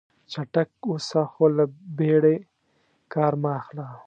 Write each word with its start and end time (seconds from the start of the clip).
چټک 0.31 0.69
اوسه 0.89 1.21
خو 1.31 1.45
له 1.57 1.65
بیړې 1.97 2.35
کار 3.13 3.33
مه 3.41 3.49
اخله. 3.59 3.85